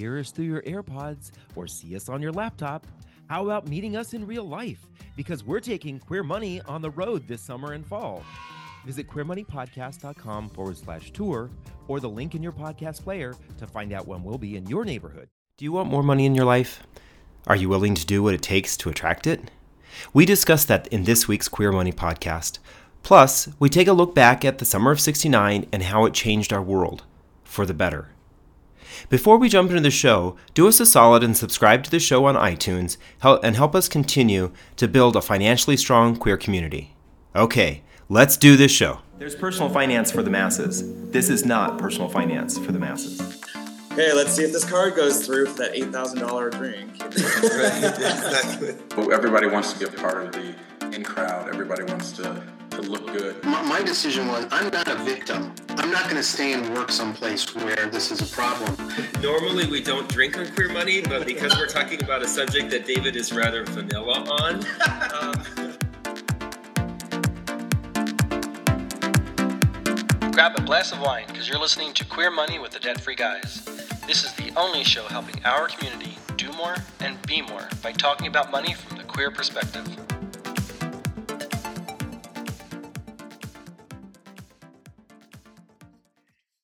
[0.00, 2.86] hear us through your AirPods or see us on your laptop,
[3.28, 4.86] how about meeting us in real life?
[5.14, 8.24] Because we're taking Queer Money on the road this summer and fall.
[8.86, 11.50] Visit queermoneypodcast.com forward slash tour
[11.86, 14.86] or the link in your podcast player to find out when we'll be in your
[14.86, 15.28] neighborhood.
[15.58, 16.82] Do you want more money in your life?
[17.46, 19.50] Are you willing to do what it takes to attract it?
[20.14, 22.58] We discuss that in this week's Queer Money podcast.
[23.02, 26.52] Plus, we take a look back at the summer of 69 and how it changed
[26.52, 27.04] our world
[27.44, 28.08] for the better.
[29.08, 32.24] Before we jump into the show, do us a solid and subscribe to the show
[32.24, 36.94] on iTunes and help us continue to build a financially strong queer community.
[37.34, 39.00] Okay, let's do this show.
[39.18, 41.10] There's personal finance for the masses.
[41.10, 43.20] This is not personal finance for the masses.
[43.92, 46.94] Okay, let's see if this card goes through for that $8,000 drink.
[47.04, 48.74] exactly.
[49.12, 50.54] Everybody wants to be a part of the
[50.94, 51.48] in crowd.
[51.48, 52.42] Everybody wants to
[52.80, 53.42] to look good.
[53.44, 55.52] My, my decision was I'm not a victim.
[55.70, 58.76] I'm not going to stay and work someplace where this is a problem.
[59.22, 62.86] Normally we don't drink on queer money, but because we're talking about a subject that
[62.86, 64.64] David is rather vanilla on.
[65.20, 65.34] Um...
[70.32, 73.14] Grab a glass of wine because you're listening to Queer Money with the Debt Free
[73.16, 73.62] Guys.
[74.06, 78.26] This is the only show helping our community do more and be more by talking
[78.26, 79.86] about money from the queer perspective.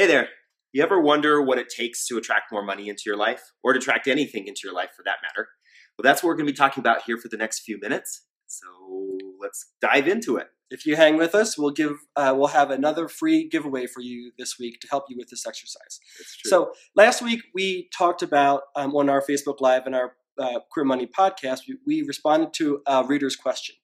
[0.00, 0.30] Hey there.
[0.72, 3.78] You ever wonder what it takes to attract more money into your life or to
[3.78, 5.50] attract anything into your life for that matter?
[5.98, 8.24] Well, that's what we're going to be talking about here for the next few minutes.
[8.46, 8.66] So
[9.38, 10.46] let's dive into it.
[10.70, 14.32] If you hang with us, we'll give uh, we'll have another free giveaway for you
[14.38, 16.00] this week to help you with this exercise.
[16.16, 16.48] True.
[16.48, 20.84] So last week we talked about um, on our Facebook Live and our uh, Queer
[20.84, 23.76] Money podcast, we, we responded to a reader's question.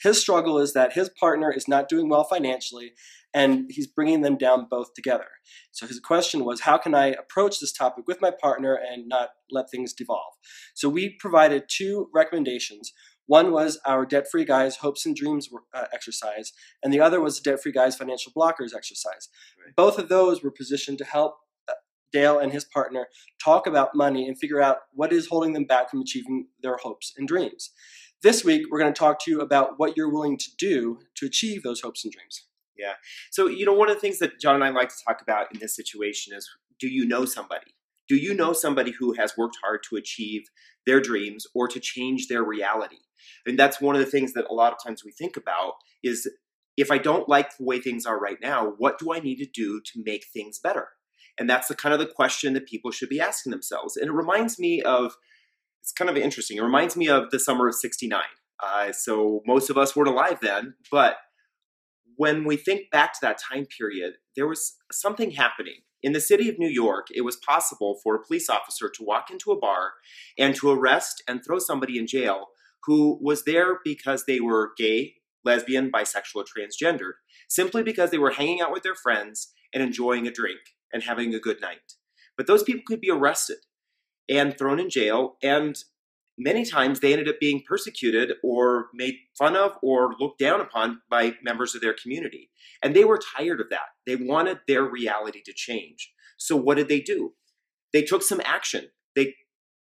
[0.00, 2.92] His struggle is that his partner is not doing well financially,
[3.32, 5.26] and he's bringing them down both together.
[5.72, 9.30] So his question was, how can I approach this topic with my partner and not
[9.50, 10.34] let things devolve?
[10.74, 12.92] So we provided two recommendations.
[13.26, 17.40] One was our Debt Free Guys Hopes and Dreams uh, exercise, and the other was
[17.40, 19.28] the Debt Free Guys Financial Blockers exercise.
[19.58, 19.74] Right.
[19.74, 21.36] Both of those were positioned to help
[21.68, 21.72] uh,
[22.12, 23.08] Dale and his partner
[23.42, 27.14] talk about money and figure out what is holding them back from achieving their hopes
[27.16, 27.72] and dreams.
[28.24, 31.26] This week, we're going to talk to you about what you're willing to do to
[31.26, 32.46] achieve those hopes and dreams.
[32.74, 32.94] Yeah.
[33.30, 35.52] So, you know, one of the things that John and I like to talk about
[35.52, 36.48] in this situation is
[36.80, 37.74] do you know somebody?
[38.08, 40.44] Do you know somebody who has worked hard to achieve
[40.86, 42.96] their dreams or to change their reality?
[43.44, 46.26] And that's one of the things that a lot of times we think about is
[46.78, 49.46] if I don't like the way things are right now, what do I need to
[49.46, 50.88] do to make things better?
[51.38, 53.98] And that's the kind of the question that people should be asking themselves.
[53.98, 55.14] And it reminds me of
[55.84, 56.56] it's kind of interesting.
[56.56, 58.22] It reminds me of the summer of 69.
[58.58, 61.18] Uh, so most of us weren't alive then, but
[62.16, 65.82] when we think back to that time period, there was something happening.
[66.02, 69.30] In the city of New York, it was possible for a police officer to walk
[69.30, 69.92] into a bar
[70.38, 72.46] and to arrest and throw somebody in jail
[72.84, 77.12] who was there because they were gay, lesbian, bisexual, or transgendered,
[77.46, 80.60] simply because they were hanging out with their friends and enjoying a drink
[80.94, 81.92] and having a good night.
[82.38, 83.58] But those people could be arrested
[84.28, 85.82] and thrown in jail, and
[86.36, 91.00] many times they ended up being persecuted or made fun of or looked down upon
[91.08, 92.50] by members of their community.
[92.82, 93.90] And they were tired of that.
[94.06, 96.12] They wanted their reality to change.
[96.36, 97.34] So what did they do?
[97.92, 98.88] They took some action.
[99.14, 99.34] They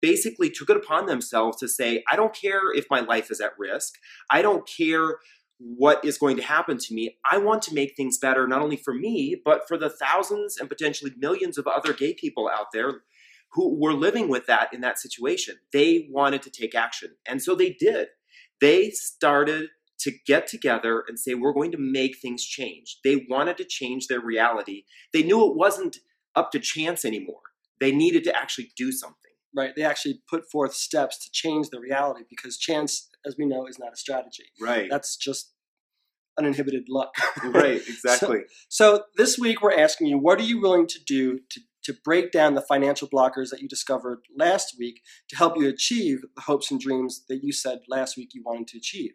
[0.02, 3.52] basically took it upon themselves to say, I don't care if my life is at
[3.60, 3.96] risk.
[4.30, 5.18] I don't care
[5.60, 7.18] what is going to happen to me.
[7.30, 10.70] I want to make things better, not only for me, but for the thousands and
[10.70, 13.02] potentially millions of other gay people out there
[13.54, 15.56] who were living with that in that situation.
[15.74, 17.16] They wanted to take action.
[17.28, 18.08] And so they did.
[18.62, 19.70] They started
[20.02, 23.00] to get together and say, we're going to make things change.
[23.04, 24.84] They wanted to change their reality.
[25.14, 25.98] They knew it wasn't
[26.36, 27.42] up to chance anymore.
[27.82, 29.16] They needed to actually do something.
[29.56, 29.72] Right.
[29.76, 33.80] They actually put forth steps to change the reality because chance, as we know, is
[33.80, 34.46] not a strategy.
[34.62, 34.88] Right.
[34.90, 35.54] That's just
[36.38, 37.14] uninhibited luck.
[37.44, 38.42] right, exactly.
[38.70, 41.98] So, so, this week we're asking you, what are you willing to do to to
[42.04, 46.42] break down the financial blockers that you discovered last week to help you achieve the
[46.44, 49.12] hopes and dreams that you said last week you wanted to achieve.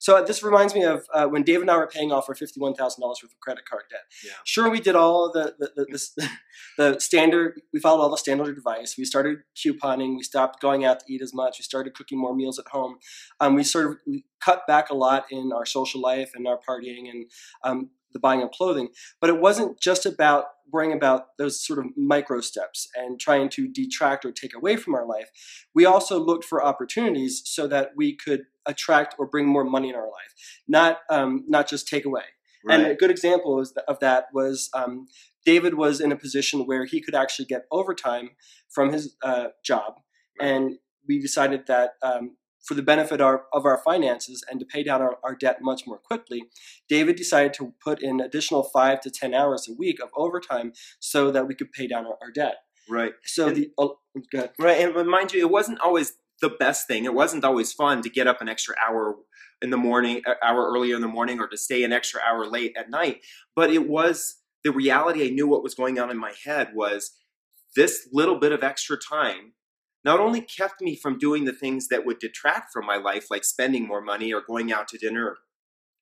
[0.00, 2.74] So this reminds me of uh, when Dave and I were paying off our fifty-one
[2.74, 4.00] thousand dollars worth of credit card debt.
[4.24, 4.32] Yeah.
[4.44, 6.28] Sure, we did all the the, the, the,
[6.92, 7.60] the standard.
[7.72, 8.96] We followed all the standard advice.
[8.98, 10.16] We started couponing.
[10.16, 11.58] We stopped going out to eat as much.
[11.58, 12.98] We started cooking more meals at home.
[13.40, 16.58] Um, we sort of we cut back a lot in our social life and our
[16.68, 17.30] partying and
[17.62, 18.88] um, the buying of clothing.
[19.20, 23.68] But it wasn't just about worrying about those sort of micro steps and trying to
[23.68, 25.30] detract or take away from our life.
[25.74, 29.94] We also looked for opportunities so that we could attract or bring more money in
[29.94, 30.34] our life,
[30.66, 32.22] not um, not just take away.
[32.68, 35.06] And a good example of that was um,
[35.44, 38.30] David was in a position where he could actually get overtime
[38.68, 40.00] from his uh, job,
[40.40, 40.48] Right.
[40.48, 42.36] and we decided that um,
[42.66, 45.86] for the benefit our, of our finances and to pay down our, our debt much
[45.86, 46.44] more quickly,
[46.88, 51.30] David decided to put in additional five to ten hours a week of overtime so
[51.30, 52.56] that we could pay down our, our debt.
[52.90, 53.12] right.
[53.24, 53.98] So And- the oh.
[54.58, 57.04] Right, and mind you, it wasn't always the best thing.
[57.04, 59.16] It wasn't always fun to get up an extra hour
[59.60, 62.46] in the morning, an hour earlier in the morning, or to stay an extra hour
[62.46, 63.20] late at night.
[63.54, 65.26] But it was the reality.
[65.26, 67.12] I knew what was going on in my head was
[67.74, 69.52] this little bit of extra time
[70.06, 73.44] not only kept me from doing the things that would detract from my life, like
[73.44, 75.36] spending more money or going out to dinner,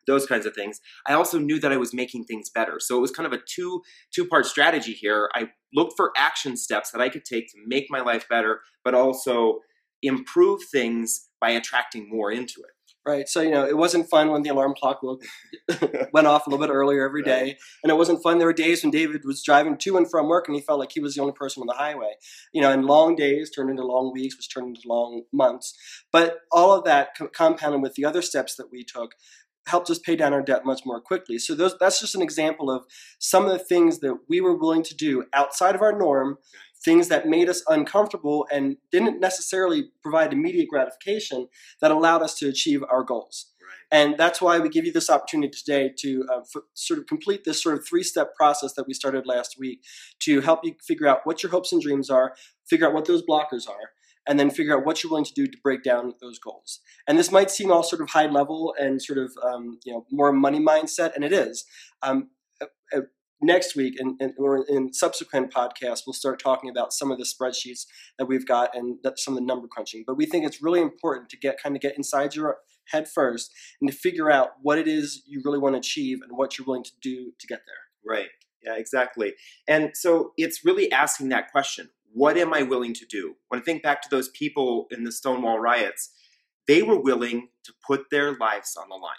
[0.06, 0.78] those kinds of things.
[1.06, 2.78] I also knew that I was making things better.
[2.78, 3.80] So it was kind of a two
[4.14, 5.30] two part strategy here.
[5.34, 8.94] I looked for action steps that I could take to make my life better, but
[8.94, 9.60] also
[10.02, 12.73] improve things by attracting more into it.
[13.06, 13.28] Right.
[13.28, 15.24] So, you know, it wasn't fun when the alarm clock woke,
[16.14, 17.58] went off a little bit earlier every day.
[17.82, 18.38] And it wasn't fun.
[18.38, 20.92] There were days when David was driving to and from work and he felt like
[20.92, 22.14] he was the only person on the highway.
[22.54, 25.76] You know, and long days turned into long weeks, which turned into long months.
[26.12, 29.14] But all of that co- compounded with the other steps that we took
[29.66, 31.38] helped us pay down our debt much more quickly.
[31.38, 32.84] So those, that's just an example of
[33.18, 36.38] some of the things that we were willing to do outside of our norm,
[36.84, 41.48] things that made us uncomfortable and didn't necessarily provide immediate gratification
[41.80, 43.52] that allowed us to achieve our goals.
[43.90, 47.44] And that's why we give you this opportunity today to uh, f- sort of complete
[47.44, 49.82] this sort of three step process that we started last week
[50.20, 52.34] to help you figure out what your hopes and dreams are,
[52.68, 53.90] figure out what those blockers are,
[54.26, 56.80] and then figure out what you're willing to do to break down those goals.
[57.06, 60.06] And this might seem all sort of high level and sort of um, you know
[60.10, 61.64] more money mindset, and it is.
[62.02, 62.30] Um,
[62.60, 63.00] uh, uh,
[63.44, 67.86] next week and, or in subsequent podcasts we'll start talking about some of the spreadsheets
[68.18, 71.28] that we've got and some of the number crunching but we think it's really important
[71.28, 72.58] to get kind of get inside your
[72.88, 76.36] head first and to figure out what it is you really want to achieve and
[76.36, 78.28] what you're willing to do to get there Right.
[78.62, 79.34] Yeah, exactly.
[79.68, 83.34] And so it's really asking that question what am I willing to do?
[83.48, 86.10] When I think back to those people in the Stonewall riots,
[86.68, 89.16] they were willing to put their lives on the line.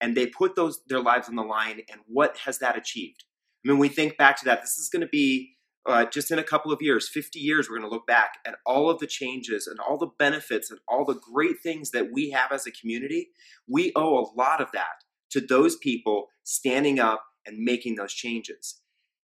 [0.00, 3.24] And they put those their lives on the line, and what has that achieved?
[3.64, 4.60] I mean, we think back to that.
[4.60, 5.54] This is going to be
[5.86, 8.56] uh, just in a couple of years, 50 years, we're going to look back at
[8.64, 12.30] all of the changes and all the benefits and all the great things that we
[12.30, 13.28] have as a community.
[13.68, 18.80] We owe a lot of that to those people standing up and making those changes.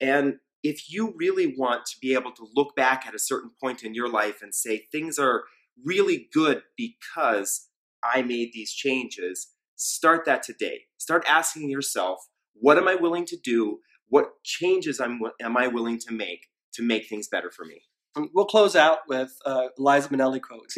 [0.00, 3.82] And if you really want to be able to look back at a certain point
[3.82, 5.44] in your life and say things are
[5.84, 7.68] really good because
[8.04, 10.82] I made these changes, start that today.
[10.96, 12.20] Start asking yourself,
[12.54, 13.80] what am I willing to do?
[14.08, 17.82] What changes I'm, am I willing to make to make things better for me?
[18.14, 20.72] And we'll close out with uh, Liza Minnelli quote.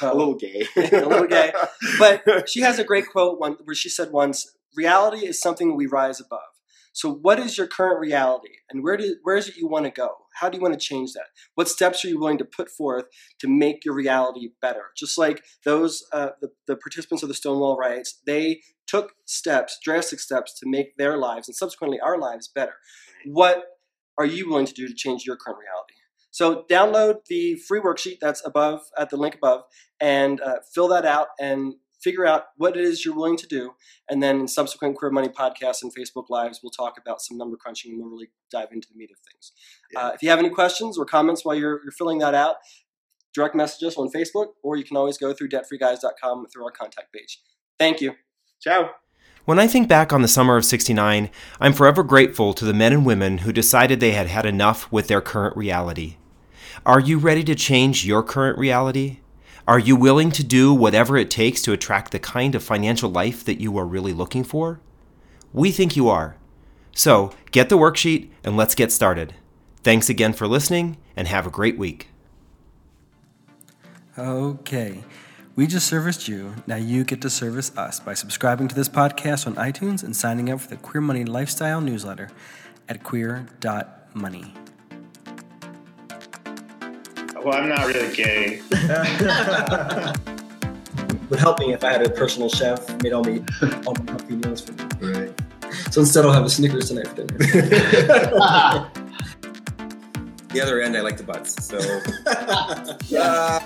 [0.00, 0.66] A little gay.
[0.76, 1.52] a little gay.
[1.98, 5.86] But she has a great quote one, where she said once, reality is something we
[5.86, 6.40] rise above.
[6.94, 9.90] So what is your current reality and where do where is it you want to
[9.90, 10.10] go?
[10.36, 11.26] How do you want to change that?
[11.56, 13.06] What steps are you willing to put forth
[13.40, 14.84] to make your reality better?
[14.96, 20.20] Just like those uh, the, the participants of the Stonewall riots, they took steps, drastic
[20.20, 22.74] steps to make their lives and subsequently our lives better.
[23.26, 23.64] What
[24.16, 25.94] are you willing to do to change your current reality?
[26.30, 29.62] So download the free worksheet that's above at the link above
[30.00, 31.74] and uh, fill that out and
[32.04, 33.72] figure out what it is you're willing to do.
[34.08, 37.56] And then in subsequent Queer Money podcasts and Facebook Lives, we'll talk about some number
[37.56, 39.52] crunching and we'll really dive into the meat of things.
[39.92, 40.00] Yeah.
[40.00, 42.56] Uh, if you have any questions or comments while you're, you're filling that out,
[43.32, 47.12] direct message us on Facebook or you can always go through debtfreeguys.com through our contact
[47.12, 47.40] page.
[47.78, 48.12] Thank you.
[48.60, 48.90] Ciao.
[49.46, 51.30] When I think back on the summer of 69,
[51.60, 55.08] I'm forever grateful to the men and women who decided they had had enough with
[55.08, 56.16] their current reality.
[56.86, 59.18] Are you ready to change your current reality?
[59.66, 63.44] Are you willing to do whatever it takes to attract the kind of financial life
[63.44, 64.80] that you are really looking for?
[65.54, 66.36] We think you are.
[66.94, 69.34] So, get the worksheet and let's get started.
[69.82, 72.08] Thanks again for listening and have a great week.
[74.18, 75.02] Okay.
[75.56, 76.54] We just serviced you.
[76.66, 80.50] Now you get to service us by subscribing to this podcast on iTunes and signing
[80.50, 82.30] up for the Queer Money Lifestyle newsletter
[82.88, 84.54] at queer.money.
[87.44, 88.62] Well, I'm not really gay.
[91.28, 93.44] Would help me if I had a personal chef made all me
[93.86, 94.84] all my healthy meals for me.
[95.12, 95.42] Right.
[95.90, 98.90] So instead, I'll have a Snickers tonight for dinner.
[100.54, 101.66] The other end, I like the butts.
[101.66, 101.80] So.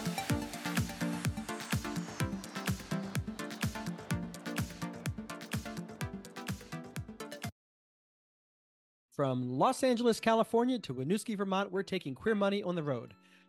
[9.13, 13.13] From Los Angeles, California to Winooski, Vermont, we're taking Queer Money on the road.